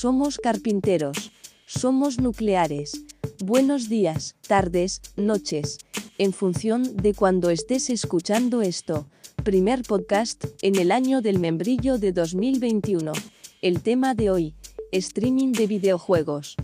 Somos 0.00 0.38
carpinteros. 0.38 1.30
Somos 1.66 2.18
nucleares. 2.18 3.04
Buenos 3.44 3.90
días, 3.90 4.34
tardes, 4.48 5.02
noches. 5.16 5.76
En 6.16 6.32
función 6.32 6.96
de 6.96 7.12
cuando 7.12 7.50
estés 7.50 7.90
escuchando 7.90 8.62
esto. 8.62 9.04
Primer 9.44 9.82
podcast 9.82 10.46
en 10.62 10.76
el 10.76 10.90
año 10.90 11.20
del 11.20 11.38
membrillo 11.38 11.98
de 11.98 12.12
2021. 12.12 13.12
El 13.60 13.82
tema 13.82 14.14
de 14.14 14.30
hoy. 14.30 14.54
Streaming 14.90 15.52
de 15.52 15.66
videojuegos. 15.66 16.56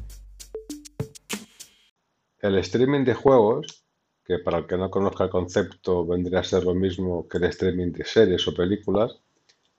El 2.39 2.57
streaming 2.57 3.05
de 3.05 3.13
juegos, 3.13 3.85
que 4.25 4.39
para 4.39 4.61
el 4.61 4.67
que 4.67 4.79
no 4.79 4.91
conozca 4.91 5.25
el 5.25 5.31
concepto 5.31 6.07
vendría 6.07 6.41
a 6.41 6.43
ser 6.43 6.65
lo 6.65 6.75
mismo 6.75 7.29
que 7.29 7.37
el 7.37 7.45
streaming 7.45 7.93
de 7.93 8.07
series 8.07 8.49
o 8.49 8.55
películas, 8.55 9.21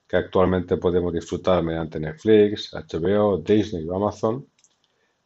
que 0.07 0.17
actualmente 0.17 0.77
podemos 0.77 1.13
disfrutar 1.13 1.63
mediante 1.63 1.99
Netflix, 1.99 2.73
HBO, 2.73 3.37
Disney 3.39 3.87
o 3.87 3.95
Amazon, 3.95 4.47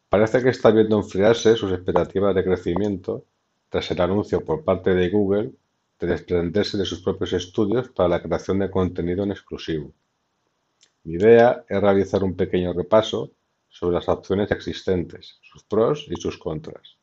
parece 0.08 0.42
que 0.42 0.50
está 0.50 0.70
viendo 0.70 0.96
enfriarse 0.96 1.56
sus 1.56 1.72
expectativas 1.72 2.34
de 2.34 2.44
crecimiento 2.44 3.24
tras 3.68 3.90
el 3.90 4.00
anuncio 4.00 4.44
por 4.44 4.64
parte 4.64 4.94
de 4.94 5.08
Google 5.08 5.52
de 5.98 6.06
desprenderse 6.08 6.76
de 6.76 6.84
sus 6.84 7.00
propios 7.00 7.32
estudios 7.32 7.88
para 7.90 8.08
la 8.08 8.22
creación 8.22 8.58
de 8.58 8.70
contenido 8.70 9.22
en 9.22 9.30
exclusivo. 9.30 9.92
Mi 11.04 11.14
idea 11.14 11.64
es 11.68 11.80
realizar 11.80 12.24
un 12.24 12.34
pequeño 12.34 12.72
repaso 12.72 13.30
sobre 13.68 13.94
las 13.94 14.08
opciones 14.08 14.50
existentes, 14.50 15.38
sus 15.42 15.62
pros 15.62 16.06
y 16.10 16.20
sus 16.20 16.38
contras. 16.38 16.98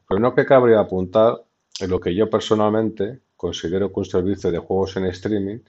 Lo 0.00 0.16
primero 0.16 0.34
que 0.34 0.44
cabría 0.44 0.80
apuntar 0.80 1.42
es 1.80 1.88
lo 1.88 1.98
que 2.00 2.14
yo 2.14 2.28
personalmente 2.28 3.20
considero 3.34 3.90
que 3.92 4.00
un 4.00 4.04
servicio 4.04 4.50
de 4.50 4.58
juegos 4.58 4.96
en 4.96 5.06
streaming 5.06 5.60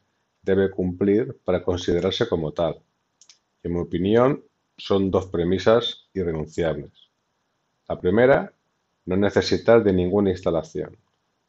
debe 0.44 0.70
cumplir 0.70 1.40
para 1.44 1.64
considerarse 1.64 2.28
como 2.28 2.52
tal. 2.52 2.82
En 3.64 3.74
mi 3.74 3.80
opinión, 3.80 4.44
son 4.78 5.10
dos 5.10 5.28
premisas 5.28 6.10
irrenunciables. 6.14 6.92
La 7.88 8.00
primera, 8.00 8.54
no 9.06 9.16
necesitar 9.16 9.84
de 9.84 9.94
ninguna 9.94 10.32
instalación, 10.32 10.98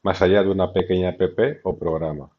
más 0.01 0.21
allá 0.21 0.43
de 0.43 0.49
una 0.49 0.71
pequeña 0.71 1.09
app 1.09 1.39
o 1.63 1.77
programa. 1.77 2.29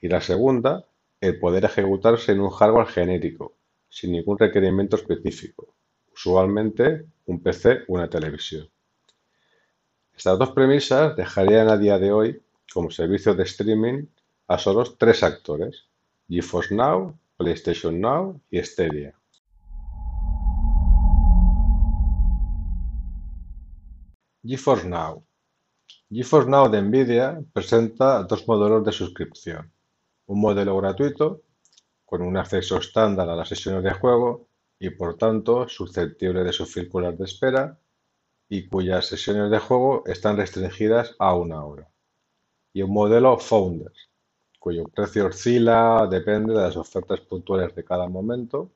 Y 0.00 0.08
la 0.08 0.20
segunda, 0.20 0.84
el 1.20 1.38
poder 1.38 1.64
ejecutarse 1.64 2.32
en 2.32 2.40
un 2.40 2.50
hardware 2.50 2.86
genérico, 2.86 3.54
sin 3.88 4.12
ningún 4.12 4.38
requerimiento 4.38 4.96
específico, 4.96 5.74
usualmente 6.12 7.06
un 7.26 7.40
PC 7.40 7.84
o 7.88 7.94
una 7.94 8.08
televisión. 8.08 8.68
Estas 10.16 10.38
dos 10.38 10.50
premisas 10.50 11.16
dejarían 11.16 11.68
a 11.68 11.76
día 11.76 11.98
de 11.98 12.12
hoy 12.12 12.42
como 12.72 12.90
servicio 12.90 13.34
de 13.34 13.44
streaming 13.44 14.06
a 14.46 14.58
solo 14.58 14.84
tres 14.96 15.22
actores, 15.22 15.87
GeForce 16.30 16.74
Now, 16.74 17.18
PlayStation 17.38 17.98
Now 18.00 18.38
y 18.50 18.62
Stadia. 18.62 19.18
GeForce 24.42 24.86
Now. 24.86 25.24
GeForce 26.10 26.50
Now 26.50 26.68
de 26.68 26.82
Nvidia 26.82 27.42
presenta 27.54 28.24
dos 28.24 28.46
modelos 28.46 28.84
de 28.84 28.92
suscripción. 28.92 29.72
Un 30.26 30.40
modelo 30.42 30.76
gratuito, 30.76 31.44
con 32.04 32.20
un 32.20 32.36
acceso 32.36 32.76
estándar 32.76 33.30
a 33.30 33.34
las 33.34 33.48
sesiones 33.48 33.82
de 33.82 33.94
juego 33.94 34.48
y 34.78 34.90
por 34.90 35.16
tanto 35.16 35.66
susceptible 35.66 36.44
de 36.44 36.52
sufrir 36.52 36.90
colas 36.90 37.16
de 37.16 37.24
espera 37.24 37.80
y 38.50 38.68
cuyas 38.68 39.06
sesiones 39.06 39.50
de 39.50 39.60
juego 39.60 40.02
están 40.04 40.36
restringidas 40.36 41.16
a 41.18 41.34
una 41.34 41.64
hora. 41.64 41.90
Y 42.74 42.82
un 42.82 42.92
modelo 42.92 43.38
Founders, 43.38 44.10
cuyo 44.58 44.84
precio 44.84 45.26
oscila, 45.26 46.06
depende 46.10 46.52
de 46.52 46.60
las 46.60 46.76
ofertas 46.76 47.20
puntuales 47.20 47.74
de 47.74 47.84
cada 47.84 48.08
momento, 48.08 48.70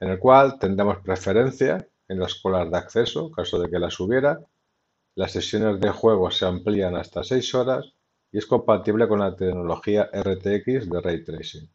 en 0.00 0.10
el 0.10 0.18
cual 0.18 0.58
tendremos 0.58 0.98
preferencia 0.98 1.88
en 2.08 2.20
las 2.20 2.34
colas 2.36 2.70
de 2.70 2.76
acceso, 2.76 3.30
caso 3.30 3.58
de 3.58 3.70
que 3.70 3.78
las 3.78 3.98
hubiera, 3.98 4.40
las 5.14 5.32
sesiones 5.32 5.80
de 5.80 5.90
juego 5.90 6.30
se 6.30 6.46
amplían 6.46 6.94
hasta 6.94 7.24
6 7.24 7.54
horas 7.54 7.92
y 8.30 8.38
es 8.38 8.46
compatible 8.46 9.08
con 9.08 9.20
la 9.20 9.34
tecnología 9.34 10.10
RTX 10.12 10.90
de 10.90 11.00
Ray 11.02 11.24
Tracing. 11.24 11.68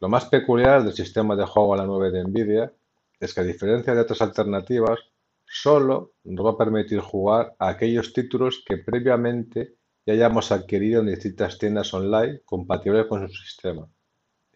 Lo 0.00 0.08
más 0.08 0.26
peculiar 0.26 0.84
del 0.84 0.92
sistema 0.92 1.34
de 1.34 1.44
juego 1.44 1.74
a 1.74 1.78
la 1.78 1.86
9 1.86 2.10
de 2.12 2.24
Nvidia 2.24 2.72
es 3.18 3.34
que 3.34 3.40
a 3.40 3.44
diferencia 3.44 3.94
de 3.94 4.00
otras 4.00 4.22
alternativas, 4.22 5.00
solo 5.44 6.12
nos 6.24 6.44
va 6.44 6.50
a 6.50 6.58
permitir 6.58 7.00
jugar 7.00 7.54
a 7.58 7.68
aquellos 7.68 8.12
títulos 8.12 8.62
que 8.66 8.78
previamente 8.78 9.76
ya 10.06 10.12
hayamos 10.12 10.52
adquirido 10.52 11.00
en 11.00 11.08
distintas 11.08 11.58
tiendas 11.58 11.92
online 11.92 12.40
compatibles 12.44 13.06
con 13.06 13.28
su 13.28 13.34
sistema. 13.34 13.88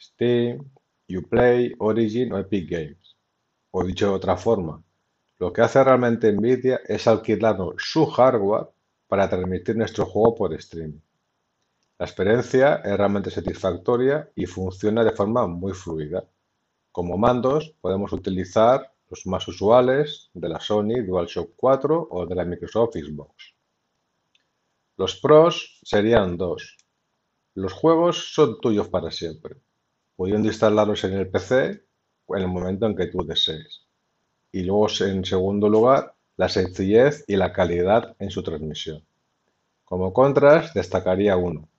Steam, 0.00 0.70
Uplay, 1.08 1.74
Origin 1.78 2.32
o 2.32 2.38
Epic 2.38 2.70
Games. 2.70 3.16
O 3.72 3.84
dicho 3.84 4.06
de 4.06 4.12
otra 4.12 4.36
forma, 4.36 4.82
lo 5.38 5.52
que 5.52 5.62
hace 5.62 5.82
realmente 5.82 6.32
Nvidia 6.32 6.80
es 6.86 7.08
alquilarnos 7.08 7.74
su 7.78 8.06
hardware 8.06 8.68
para 9.08 9.28
transmitir 9.28 9.76
nuestro 9.76 10.06
juego 10.06 10.36
por 10.36 10.54
streaming. 10.54 11.00
La 11.98 12.06
experiencia 12.06 12.76
es 12.76 12.96
realmente 12.96 13.30
satisfactoria 13.30 14.30
y 14.36 14.46
funciona 14.46 15.02
de 15.04 15.10
forma 15.10 15.46
muy 15.46 15.72
fluida. 15.72 16.24
Como 16.92 17.18
mandos 17.18 17.74
podemos 17.80 18.12
utilizar 18.12 18.92
los 19.08 19.26
más 19.26 19.46
usuales 19.48 20.30
de 20.32 20.48
la 20.48 20.60
Sony 20.60 21.02
DualShock 21.04 21.54
4 21.56 22.08
o 22.10 22.26
de 22.26 22.34
la 22.34 22.44
Microsoft 22.44 22.94
Xbox. 22.94 23.59
Los 25.00 25.16
pros 25.16 25.80
serían 25.82 26.36
dos. 26.36 26.76
Los 27.54 27.72
juegos 27.72 28.34
son 28.34 28.60
tuyos 28.60 28.88
para 28.88 29.10
siempre, 29.10 29.56
pudiendo 30.14 30.48
instalarlos 30.48 31.04
en 31.04 31.14
el 31.14 31.30
PC 31.30 31.86
en 32.28 32.42
el 32.42 32.48
momento 32.48 32.84
en 32.84 32.94
que 32.94 33.06
tú 33.06 33.24
desees. 33.24 33.86
Y 34.52 34.62
luego, 34.64 34.88
en 35.00 35.24
segundo 35.24 35.70
lugar, 35.70 36.16
la 36.36 36.50
sencillez 36.50 37.24
y 37.26 37.36
la 37.36 37.50
calidad 37.50 38.14
en 38.18 38.30
su 38.30 38.42
transmisión. 38.42 39.02
Como 39.86 40.12
contras, 40.12 40.74
destacaría 40.74 41.34
uno. 41.38 41.70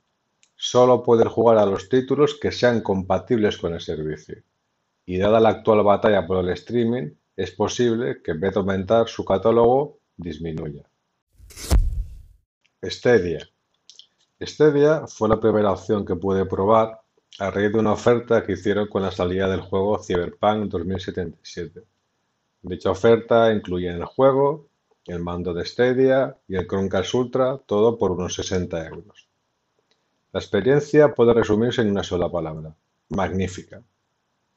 Solo 0.56 1.04
poder 1.04 1.28
jugar 1.28 1.60
a 1.60 1.68
los 1.68 1.90
títulos 1.90 2.40
que 2.42 2.52
sean 2.52 2.81
compatibles 2.81 3.56
con 3.60 3.76
el 3.76 3.81
servicio. 3.81 4.42
Y 5.06 5.20
dada 5.20 5.40
la 5.40 5.50
actual 5.50 5.84
batalla 5.84 6.26
por 6.26 6.44
el 6.44 6.50
streaming, 6.54 7.12
es 7.38 7.52
posible 7.52 8.24
que 8.24 8.31
en 8.31 8.40
vez 8.40 8.56
de 8.56 8.62
aumentar 8.62 9.08
su 9.08 9.24
catálogo, 9.24 10.00
disminuya. 10.18 10.90
Stadia. 12.84 13.47
Stadia 14.42 15.06
fue 15.06 15.30
la 15.30 15.40
primera 15.40 15.72
opción 15.72 16.03
que 16.03 16.16
pude 16.16 16.47
probar 16.47 17.00
a 17.38 17.52
raíz 17.52 17.72
de 17.72 17.78
una 17.78 17.94
oferta 17.94 18.44
que 18.44 18.53
hicieron 18.53 18.88
con 18.88 19.03
la 19.03 19.12
salida 19.12 19.47
del 19.47 19.62
juego 19.62 20.00
Cyberpunk 20.03 20.72
2077. 20.72 21.84
Dicha 22.64 22.90
oferta 22.90 23.53
incluye 23.53 23.88
el 23.90 24.03
juego, 24.06 24.68
el 25.06 25.19
mando 25.19 25.53
de 25.53 25.64
Stadia 25.64 26.36
y 26.47 26.56
el 26.56 26.68
Chromecast 26.68 27.14
Ultra, 27.14 27.59
todo 27.59 28.00
por 28.00 28.12
unos 28.12 28.34
60 28.34 28.88
euros. 28.88 29.28
La 30.31 30.40
experiencia 30.40 31.13
puede 31.13 31.36
resumirse 31.36 31.81
en 31.81 31.92
una 31.92 32.03
sola 32.03 32.31
palabra, 32.31 32.75
magnífica. 33.09 33.84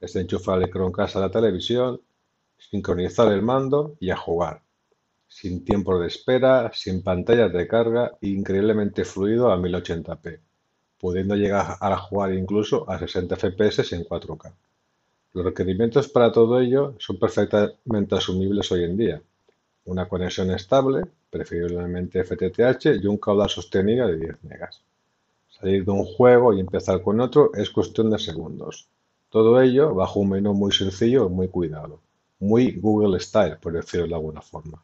Es 0.01 0.17
enchufar 0.17 0.63
el 0.63 0.71
Chromecast 0.71 1.17
a 1.17 1.21
la 1.21 1.31
televisión, 1.31 2.01
sincronizar 2.57 3.31
el 3.31 3.43
mando 3.43 3.97
y 4.01 4.11
a 4.11 4.17
jugar 4.17 4.64
sin 5.35 5.65
tiempo 5.65 5.99
de 5.99 6.07
espera, 6.07 6.71
sin 6.73 7.03
pantallas 7.03 7.53
de 7.53 7.67
carga 7.67 8.17
increíblemente 8.21 9.05
fluido 9.05 9.51
a 9.51 9.59
1080p, 9.59 10.39
pudiendo 10.97 11.35
llegar 11.35 11.77
a 11.81 11.97
jugar 11.97 12.33
incluso 12.35 12.89
a 12.89 13.01
60 13.01 13.35
fps 13.35 13.93
en 13.95 14.05
4K. 14.05 14.53
Los 15.33 15.45
requerimientos 15.45 16.07
para 16.07 16.31
todo 16.31 16.61
ello 16.61 16.95
son 17.01 17.19
perfectamente 17.19 18.15
asumibles 18.15 18.71
hoy 18.71 18.85
en 18.85 18.97
día. 18.97 19.23
Una 19.87 20.09
conexión 20.09 20.53
estable, 20.53 21.03
preferiblemente 21.31 22.23
FTTH 22.23 23.03
y 23.03 23.07
un 23.09 23.17
caudal 23.17 23.51
sostenido 23.51 24.07
de 24.07 24.19
10 24.19 24.45
megas. 24.45 24.83
Salir 25.49 25.85
de 25.85 25.91
un 25.91 26.05
juego 26.05 26.55
y 26.55 26.61
empezar 26.61 27.03
con 27.03 27.21
otro 27.21 27.51
es 27.55 27.71
cuestión 27.71 28.09
de 28.09 28.21
segundos. 28.21 28.87
Todo 29.31 29.61
ello 29.61 29.97
bajo 29.97 30.21
un 30.21 30.31
menú 30.31 30.55
muy 30.55 30.71
sencillo 30.71 31.27
y 31.27 31.31
muy 31.31 31.49
cuidado. 31.49 31.99
Muy 32.39 32.71
Google 32.71 33.19
Style, 33.19 33.57
por 33.57 33.73
decirlo 33.73 34.07
de 34.07 34.15
alguna 34.15 34.41
forma. 34.41 34.81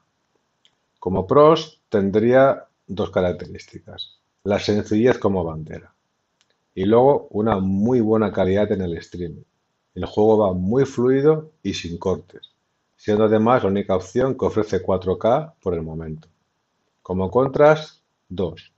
Como 1.01 1.27
pros 1.27 1.81
tendría 1.89 2.67
dos 2.87 3.11
características. 3.11 4.19
La 4.45 4.59
sencillez 4.59 5.19
como 5.19 5.43
bandera. 5.43 5.95
Y 6.75 6.85
luego 6.85 7.27
una 7.31 7.59
muy 7.59 8.03
buena 8.03 8.31
calidad 8.31 8.71
en 8.71 8.83
el 8.83 8.99
streaming. 8.99 9.43
El 9.95 10.05
juego 10.05 10.37
va 10.37 10.53
muy 10.53 10.85
fluido 10.85 11.53
y 11.63 11.73
sin 11.73 11.97
cortes, 11.97 12.53
siendo 12.97 13.25
además 13.25 13.63
la 13.63 13.71
única 13.71 13.97
opción 13.97 14.37
que 14.37 14.45
ofrece 14.45 14.83
4K 14.83 15.55
por 15.63 15.73
el 15.73 15.81
momento. 15.81 16.29
Como 17.01 17.31
contras, 17.31 18.03
dos. 18.29 18.71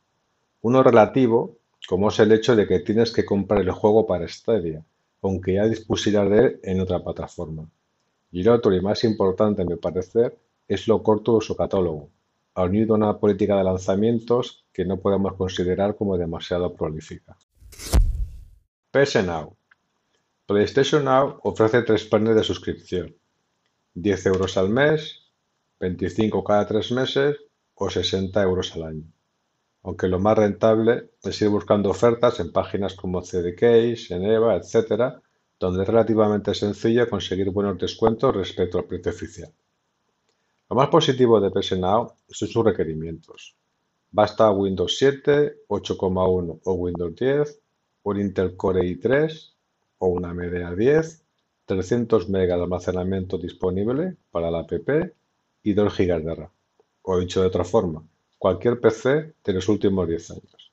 Uno 0.61 0.85
relativo, 0.85 1.57
como 1.89 2.09
es 2.09 2.21
el 2.21 2.31
hecho 2.31 2.55
de 2.55 2.69
que 2.69 2.79
tienes 2.79 3.11
que 3.11 3.25
comprar 3.25 3.63
el 3.63 3.73
juego 3.73 4.07
para 4.07 4.29
Stadia, 4.29 4.85
aunque 5.23 5.55
ya 5.55 5.67
dispusiera 5.67 6.25
de 6.25 6.39
él 6.39 6.61
en 6.63 6.81
otra 6.81 7.03
plataforma. 7.03 7.69
Y 8.31 8.43
el 8.43 8.49
otro, 8.49 8.73
y 8.73 8.81
más 8.81 9.03
importante 9.03 9.63
a 9.63 9.65
mi 9.65 9.75
parecer, 9.75 10.39
es 10.73 10.89
lo 10.89 11.03
corto 11.03 11.39
de 11.39 11.45
su 11.45 11.55
catálogo, 11.57 12.11
unido 12.57 12.95
a 12.95 12.97
una 12.97 13.19
política 13.19 13.57
de 13.57 13.65
lanzamientos 13.65 14.65
que 14.73 14.85
no 14.85 15.01
podemos 15.01 15.35
considerar 15.35 15.97
como 15.97 16.17
demasiado 16.17 16.75
prolífica. 16.75 17.37
PS 18.91 19.25
Now. 19.25 19.57
PlayStation 20.47 21.05
Now 21.05 21.41
ofrece 21.43 21.83
tres 21.83 22.05
planes 22.05 22.37
de 22.37 22.45
suscripción: 22.45 23.17
10 23.95 24.27
euros 24.27 24.57
al 24.57 24.69
mes, 24.69 25.33
25 25.81 26.45
cada 26.45 26.67
tres 26.67 26.93
meses 26.93 27.37
o 27.75 27.91
60 27.91 28.43
euros 28.43 28.75
al 28.77 28.83
año. 28.85 29.05
Aunque 29.83 30.09
lo 30.09 30.21
más 30.21 30.39
rentable 30.39 31.11
es 31.23 31.43
ir 31.43 31.49
buscando 31.49 31.91
ofertas 31.91 32.39
en 32.41 32.53
páginas 32.53 32.95
como 32.95 33.23
CDK, 33.23 33.97
Geneva, 33.97 34.57
etc., 34.57 35.21
donde 35.59 35.83
es 35.83 35.89
relativamente 35.89 36.55
sencillo 36.55 37.09
conseguir 37.09 37.51
buenos 37.51 37.79
descuentos 37.79 38.35
respecto 38.35 38.79
al 38.79 38.85
precio 38.85 39.11
oficial. 39.13 39.53
Lo 40.73 40.77
más 40.77 40.89
positivo 40.89 41.39
de 41.39 41.51
PS 41.51 41.79
Now 41.79 42.15
son 42.29 42.49
sus 42.49 42.65
requerimientos. 42.65 43.55
Basta 44.11 44.51
Windows 44.51 44.97
7, 44.97 45.67
8,1 45.69 46.61
o 46.65 46.73
Windows 46.73 47.15
10, 47.15 47.61
un 48.05 48.19
Intel 48.19 48.57
Core 48.57 48.81
i3 48.81 49.53
o 49.99 50.07
una 50.07 50.31
AMD 50.31 50.55
A10, 50.55 51.21
300 51.67 52.27
MB 52.27 52.33
de 52.33 52.53
almacenamiento 52.55 53.37
disponible 53.37 54.17
para 54.31 54.51
la 54.51 54.61
app 54.61 54.73
y 55.63 55.75
2 55.75 55.95
GB 55.95 56.25
de 56.25 56.35
RAM. 56.37 56.51
O 57.03 57.19
dicho 57.19 57.43
de 57.43 57.49
otra 57.49 57.65
forma, 57.65 58.03
cualquier 58.39 58.81
PC 58.81 59.35
de 59.45 59.53
los 59.53 59.69
últimos 59.69 60.09
10 60.09 60.31
años. 60.31 60.73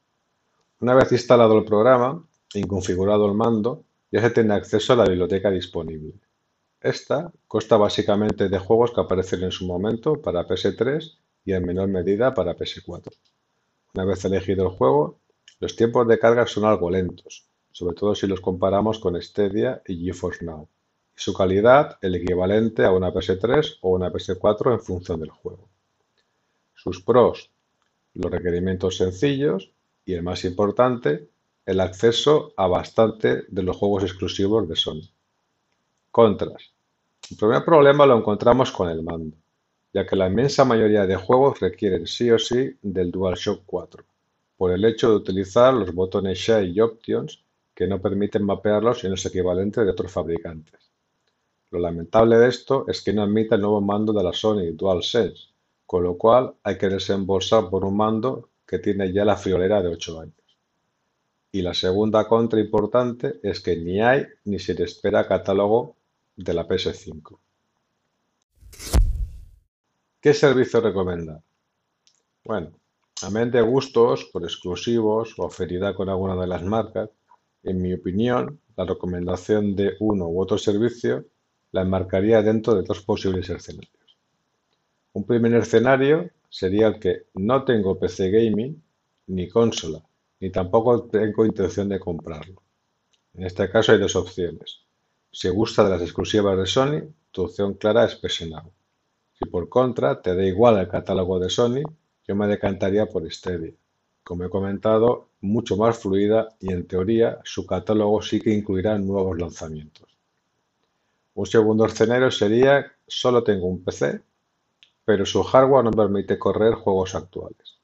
Una 0.79 0.95
vez 0.95 1.11
instalado 1.11 1.57
el 1.57 1.65
programa 1.65 2.25
y 2.53 2.63
configurado 2.63 3.25
el 3.25 3.33
mando, 3.33 3.83
ya 4.09 4.21
se 4.21 4.29
tiene 4.29 4.53
acceso 4.53 4.93
a 4.93 4.95
la 4.95 5.03
biblioteca 5.03 5.51
disponible. 5.51 6.13
Esta 6.81 7.33
consta 7.47 7.75
básicamente 7.75 8.47
de 8.47 8.57
juegos 8.57 8.91
que 8.91 9.01
aparecen 9.01 9.43
en 9.43 9.51
su 9.51 9.65
momento 9.65 10.21
para 10.21 10.47
PS3 10.47 11.17
y 11.43 11.53
en 11.53 11.65
menor 11.65 11.89
medida 11.89 12.33
para 12.33 12.55
PS4. 12.55 13.11
Una 13.95 14.05
vez 14.05 14.23
elegido 14.23 14.65
el 14.67 14.77
juego, 14.77 15.19
los 15.59 15.75
tiempos 15.75 16.07
de 16.07 16.19
carga 16.19 16.47
son 16.47 16.63
algo 16.63 16.89
lentos, 16.89 17.47
sobre 17.71 17.95
todo 17.95 18.15
si 18.15 18.27
los 18.27 18.39
comparamos 18.39 18.99
con 18.99 19.21
Stadia 19.21 19.81
y 19.85 20.05
GeForce 20.05 20.45
Now, 20.45 20.69
y 21.17 21.19
su 21.19 21.33
calidad 21.33 21.97
el 22.01 22.15
equivalente 22.15 22.85
a 22.85 22.91
una 22.91 23.11
PS3 23.11 23.79
o 23.81 23.89
una 23.89 24.09
PS4 24.11 24.71
en 24.73 24.79
función 24.79 25.19
del 25.19 25.31
juego. 25.31 25.67
Sus 26.75 27.01
pros 27.01 27.51
los 28.13 28.31
requerimientos 28.31 28.97
sencillos 28.97 29.71
y 30.05 30.13
el 30.13 30.23
más 30.23 30.45
importante, 30.45 31.29
el 31.65 31.79
acceso 31.79 32.53
a 32.57 32.67
bastante 32.67 33.43
de 33.47 33.63
los 33.63 33.77
juegos 33.77 34.03
exclusivos 34.03 34.67
de 34.67 34.75
Sony. 34.75 35.09
Contras. 36.11 36.73
El 37.29 37.37
primer 37.37 37.63
problema 37.63 38.05
lo 38.07 38.17
encontramos 38.17 38.71
con 38.71 38.89
el 38.89 39.03
mando, 39.03 39.37
ya 39.93 40.07
que 40.07 40.15
la 40.15 40.27
inmensa 40.27 40.65
mayoría 40.65 41.05
de 41.05 41.15
juegos 41.15 41.59
requieren 41.59 42.07
sí 42.07 42.31
o 42.31 42.39
sí 42.39 42.75
del 42.81 43.11
DualShock 43.11 43.61
4, 43.65 44.03
por 44.57 44.71
el 44.71 44.83
hecho 44.85 45.11
de 45.11 45.17
utilizar 45.17 45.71
los 45.71 45.93
botones 45.93 46.39
Share 46.39 46.65
y 46.65 46.79
Options 46.79 47.43
que 47.75 47.85
no 47.85 48.01
permiten 48.01 48.43
mapearlos 48.43 49.03
en 49.03 49.11
los 49.11 49.25
equivalentes 49.25 49.85
de 49.85 49.91
otros 49.91 50.11
fabricantes. 50.11 50.79
Lo 51.69 51.77
lamentable 51.77 52.37
de 52.39 52.49
esto 52.49 52.85
es 52.87 53.03
que 53.03 53.13
no 53.13 53.21
admite 53.21 53.53
el 53.53 53.61
nuevo 53.61 53.79
mando 53.79 54.11
de 54.11 54.23
la 54.23 54.33
Sony 54.33 54.71
DualSense, 54.73 55.49
con 55.85 56.03
lo 56.03 56.17
cual 56.17 56.55
hay 56.63 56.79
que 56.79 56.89
desembolsar 56.89 57.69
por 57.69 57.85
un 57.85 57.95
mando 57.95 58.49
que 58.65 58.79
tiene 58.79 59.13
ya 59.13 59.23
la 59.25 59.37
friolera 59.37 59.81
de 59.83 59.89
8 59.89 60.21
años. 60.21 60.33
Y 61.51 61.61
la 61.61 61.75
segunda 61.75 62.27
contra 62.27 62.59
importante 62.59 63.39
es 63.43 63.59
que 63.59 63.75
ni 63.75 64.01
hay 64.01 64.25
ni 64.45 64.57
se 64.57 64.73
le 64.73 64.85
espera 64.85 65.27
catálogo 65.27 65.95
de 66.39 66.53
la 66.53 66.65
PS5. 66.65 67.37
¿Qué 70.21 70.33
servicio 70.33 70.79
recomendar? 70.79 71.41
Bueno, 72.45 72.71
a 73.21 73.29
menos 73.29 73.51
de 73.51 73.61
gustos 73.61 74.29
por 74.31 74.43
exclusivos 74.43 75.37
o 75.37 75.45
aferidad 75.45 75.95
con 75.95 76.07
alguna 76.07 76.39
de 76.39 76.47
las 76.47 76.63
marcas, 76.63 77.09
en 77.63 77.81
mi 77.81 77.93
opinión, 77.93 78.59
la 78.77 78.85
recomendación 78.85 79.75
de 79.75 79.97
uno 79.99 80.27
u 80.29 80.41
otro 80.41 80.57
servicio 80.57 81.25
la 81.73 81.81
enmarcaría 81.81 82.41
dentro 82.41 82.73
de 82.73 82.83
dos 82.83 83.01
posibles 83.01 83.49
escenarios. 83.49 84.17
Un 85.11 85.25
primer 85.25 85.53
escenario 85.55 86.29
sería 86.49 86.87
el 86.87 86.99
que 86.99 87.23
no 87.33 87.65
tengo 87.65 87.99
PC 87.99 88.31
gaming 88.31 88.81
ni 89.27 89.49
consola, 89.49 90.01
ni 90.39 90.51
tampoco 90.51 91.03
tengo 91.03 91.45
intención 91.45 91.89
de 91.89 91.99
comprarlo. 91.99 92.61
En 93.33 93.45
este 93.45 93.69
caso 93.69 93.91
hay 93.91 93.99
dos 93.99 94.15
opciones. 94.15 94.88
Si 95.31 95.49
gusta 95.49 95.83
de 95.83 95.91
las 95.91 96.01
exclusivas 96.01 96.57
de 96.57 96.65
Sony, 96.65 97.13
tu 97.31 97.43
opción 97.43 97.75
clara 97.75 98.05
es 98.05 98.15
PS 98.15 98.47
Now. 98.49 98.71
Si 99.33 99.45
por 99.45 99.69
contra 99.69 100.21
te 100.21 100.35
da 100.35 100.43
igual 100.43 100.77
el 100.79 100.87
catálogo 100.87 101.39
de 101.39 101.49
Sony, 101.49 101.83
yo 102.27 102.35
me 102.35 102.47
decantaría 102.47 103.05
por 103.05 103.31
Stadia. 103.31 103.73
Como 104.23 104.43
he 104.43 104.49
comentado, 104.49 105.29
mucho 105.41 105.77
más 105.77 105.97
fluida 105.97 106.49
y 106.59 106.71
en 106.71 106.87
teoría 106.87 107.39
su 107.43 107.65
catálogo 107.65 108.21
sí 108.21 108.39
que 108.39 108.53
incluirá 108.53 108.97
nuevos 108.97 109.39
lanzamientos. 109.39 110.07
Un 111.35 111.45
segundo 111.45 111.85
escenario 111.85 112.29
sería 112.31 112.91
solo 113.07 113.43
tengo 113.43 113.67
un 113.67 113.83
PC 113.83 114.21
pero 115.09 115.25
su 115.25 115.41
hardware 115.41 115.85
no 115.85 115.89
permite 115.89 116.37
correr 116.37 116.75
juegos 116.75 117.15
actuales. 117.15 117.79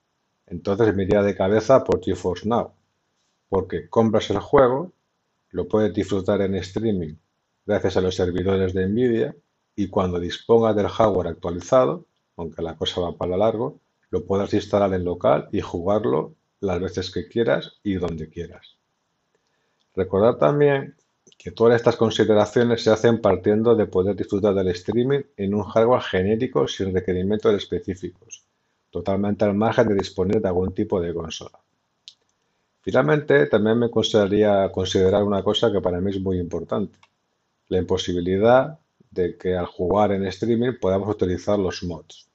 Entonces 0.45 0.95
me 0.95 1.05
iría 1.05 1.23
de 1.23 1.35
cabeza 1.35 1.83
por 1.83 1.99
GeForce 1.99 2.47
Now, 2.47 2.73
porque 3.49 3.89
compras 3.89 4.29
el 4.29 4.37
juego, 4.37 4.91
lo 5.49 5.67
puedes 5.67 5.91
disfrutar 5.91 6.41
en 6.41 6.53
streaming 6.53 7.15
gracias 7.65 7.97
a 7.97 8.01
los 8.01 8.15
servidores 8.15 8.73
de 8.73 8.87
Nvidia 8.87 9.35
y 9.75 9.87
cuando 9.87 10.19
dispongas 10.19 10.75
del 10.75 10.87
hardware 10.87 11.27
actualizado, 11.27 12.05
aunque 12.37 12.61
la 12.61 12.75
cosa 12.75 13.01
va 13.01 13.17
para 13.17 13.37
largo, 13.37 13.79
lo 14.09 14.25
puedas 14.25 14.53
instalar 14.53 14.93
en 14.93 15.03
local 15.03 15.49
y 15.51 15.61
jugarlo 15.61 16.35
las 16.59 16.79
veces 16.79 17.11
que 17.11 17.27
quieras 17.27 17.79
y 17.83 17.95
donde 17.95 18.29
quieras. 18.29 18.77
Recordad 19.95 20.35
también 20.37 20.95
que 21.37 21.51
todas 21.51 21.75
estas 21.75 21.95
consideraciones 21.95 22.83
se 22.83 22.91
hacen 22.91 23.21
partiendo 23.21 23.75
de 23.75 23.87
poder 23.87 24.15
disfrutar 24.15 24.53
del 24.53 24.67
streaming 24.69 25.21
en 25.37 25.53
un 25.53 25.63
hardware 25.63 26.01
genérico 26.01 26.67
sin 26.67 26.93
requerimientos 26.93 27.53
específicos, 27.53 28.45
totalmente 28.89 29.45
al 29.45 29.55
margen 29.55 29.87
de 29.87 29.95
disponer 29.95 30.41
de 30.41 30.47
algún 30.47 30.73
tipo 30.73 31.01
de 31.01 31.13
consola. 31.13 31.59
Finalmente, 32.81 33.47
también 33.47 33.79
me 33.79 33.87
gustaría 33.87 34.71
considerar 34.71 35.23
una 35.23 35.43
cosa 35.43 35.71
que 35.71 35.81
para 35.81 35.99
mí 35.99 36.11
es 36.11 36.21
muy 36.21 36.39
importante, 36.39 36.97
la 37.69 37.77
imposibilidad 37.77 38.79
de 39.11 39.37
que 39.37 39.55
al 39.55 39.65
jugar 39.65 40.11
en 40.11 40.25
streaming 40.25 40.73
podamos 40.79 41.09
utilizar 41.09 41.57
los 41.57 41.83
mods. 41.83 42.27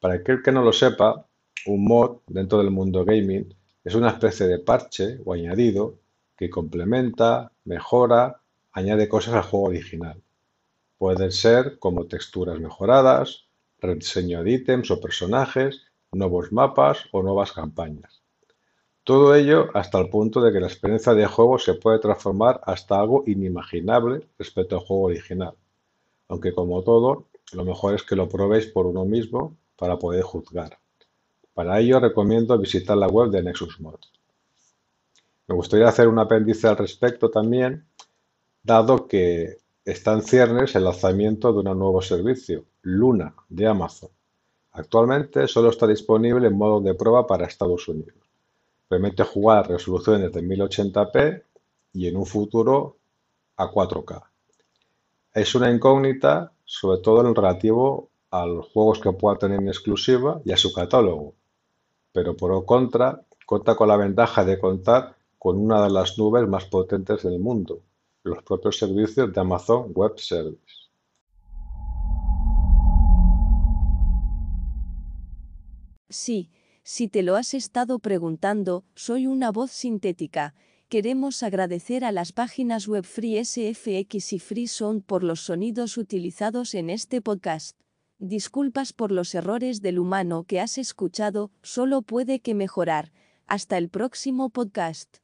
Para 0.00 0.14
aquel 0.14 0.42
que 0.42 0.52
no 0.52 0.62
lo 0.62 0.72
sepa, 0.72 1.26
un 1.66 1.84
mod 1.84 2.18
dentro 2.26 2.58
del 2.58 2.70
mundo 2.70 3.04
gaming 3.04 3.54
es 3.84 3.94
una 3.94 4.10
especie 4.10 4.46
de 4.46 4.58
parche 4.58 5.18
o 5.24 5.32
añadido 5.32 5.98
que 6.36 6.50
complementa, 6.50 7.52
mejora, 7.64 8.40
añade 8.72 9.08
cosas 9.08 9.34
al 9.34 9.42
juego 9.42 9.66
original. 9.66 10.22
Pueden 10.98 11.32
ser 11.32 11.78
como 11.78 12.06
texturas 12.06 12.60
mejoradas, 12.60 13.46
rediseño 13.80 14.44
de 14.44 14.50
ítems 14.52 14.90
o 14.90 15.00
personajes, 15.00 15.82
nuevos 16.12 16.52
mapas 16.52 17.06
o 17.12 17.22
nuevas 17.22 17.52
campañas. 17.52 18.17
Todo 19.08 19.34
ello 19.34 19.70
hasta 19.72 19.98
el 19.98 20.10
punto 20.10 20.42
de 20.42 20.52
que 20.52 20.60
la 20.60 20.66
experiencia 20.66 21.14
de 21.14 21.24
juego 21.24 21.58
se 21.58 21.72
puede 21.72 21.98
transformar 21.98 22.60
hasta 22.64 23.00
algo 23.00 23.24
inimaginable 23.26 24.28
respecto 24.38 24.76
al 24.76 24.82
juego 24.84 25.04
original. 25.04 25.54
Aunque 26.28 26.52
como 26.52 26.82
todo, 26.82 27.24
lo 27.54 27.64
mejor 27.64 27.94
es 27.94 28.02
que 28.02 28.14
lo 28.14 28.28
probéis 28.28 28.66
por 28.66 28.84
uno 28.84 29.06
mismo 29.06 29.56
para 29.78 29.98
poder 29.98 30.20
juzgar. 30.24 30.78
Para 31.54 31.80
ello 31.80 32.00
recomiendo 32.00 32.58
visitar 32.58 32.98
la 32.98 33.06
web 33.06 33.30
de 33.30 33.42
Nexus 33.42 33.80
Mods. 33.80 34.12
Me 35.46 35.54
gustaría 35.54 35.88
hacer 35.88 36.06
un 36.06 36.18
apéndice 36.18 36.68
al 36.68 36.76
respecto 36.76 37.30
también, 37.30 37.86
dado 38.62 39.08
que 39.08 39.56
está 39.86 40.12
en 40.12 40.20
ciernes 40.20 40.76
el 40.76 40.84
lanzamiento 40.84 41.54
de 41.54 41.60
un 41.60 41.78
nuevo 41.78 42.02
servicio, 42.02 42.66
Luna, 42.82 43.34
de 43.48 43.68
Amazon. 43.68 44.10
Actualmente 44.72 45.48
solo 45.48 45.70
está 45.70 45.86
disponible 45.86 46.46
en 46.46 46.58
modo 46.58 46.82
de 46.82 46.92
prueba 46.92 47.26
para 47.26 47.46
Estados 47.46 47.88
Unidos. 47.88 48.27
Permite 48.88 49.22
jugar 49.22 49.58
a 49.58 49.68
resoluciones 49.68 50.32
de 50.32 50.42
1080p 50.42 51.42
y 51.92 52.08
en 52.08 52.16
un 52.16 52.26
futuro 52.26 52.96
a 53.56 53.70
4K. 53.70 54.22
Es 55.34 55.54
una 55.54 55.70
incógnita, 55.70 56.52
sobre 56.64 57.02
todo 57.02 57.26
en 57.26 57.34
relativo 57.34 58.08
a 58.30 58.46
los 58.46 58.66
juegos 58.68 59.00
que 59.00 59.12
pueda 59.12 59.38
tener 59.38 59.60
en 59.60 59.68
exclusiva 59.68 60.40
y 60.44 60.52
a 60.52 60.56
su 60.56 60.72
catálogo, 60.72 61.34
pero 62.12 62.36
por 62.36 62.64
contra, 62.64 63.22
cuenta 63.46 63.76
con 63.76 63.88
la 63.88 63.96
ventaja 63.96 64.44
de 64.44 64.58
contar 64.58 65.16
con 65.38 65.56
una 65.58 65.84
de 65.84 65.90
las 65.90 66.18
nubes 66.18 66.48
más 66.48 66.64
potentes 66.64 67.22
del 67.22 67.38
mundo, 67.38 67.82
los 68.24 68.42
propios 68.42 68.78
servicios 68.78 69.32
de 69.32 69.40
Amazon 69.40 69.92
Web 69.94 70.18
Service. 70.18 70.88
Sí, 76.08 76.50
si 76.90 77.06
te 77.06 77.22
lo 77.22 77.36
has 77.36 77.52
estado 77.52 77.98
preguntando, 77.98 78.82
soy 78.94 79.26
una 79.26 79.52
voz 79.52 79.70
sintética. 79.70 80.54
Queremos 80.88 81.42
agradecer 81.42 82.02
a 82.02 82.12
las 82.12 82.32
páginas 82.32 82.88
web 82.88 83.04
Free 83.04 83.44
SFX 83.44 84.32
y 84.32 84.38
Free 84.38 84.66
Sound 84.66 85.04
por 85.04 85.22
los 85.22 85.40
sonidos 85.42 85.98
utilizados 85.98 86.72
en 86.72 86.88
este 86.88 87.20
podcast. 87.20 87.78
Disculpas 88.18 88.94
por 88.94 89.12
los 89.12 89.34
errores 89.34 89.82
del 89.82 89.98
humano 89.98 90.44
que 90.44 90.60
has 90.60 90.78
escuchado, 90.78 91.50
solo 91.62 92.00
puede 92.00 92.40
que 92.40 92.54
mejorar. 92.54 93.12
Hasta 93.46 93.76
el 93.76 93.90
próximo 93.90 94.48
podcast. 94.48 95.18